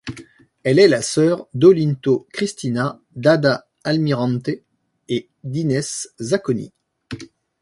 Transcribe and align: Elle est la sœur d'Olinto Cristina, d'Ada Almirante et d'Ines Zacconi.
Elle 0.63 0.79
est 0.79 0.87
la 0.87 1.03
sœur 1.03 1.47
d'Olinto 1.53 2.27
Cristina, 2.33 2.99
d'Ada 3.15 3.67
Almirante 3.83 4.49
et 5.09 5.29
d'Ines 5.43 5.79
Zacconi. 6.19 6.73